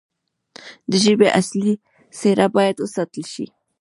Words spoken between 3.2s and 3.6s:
شي.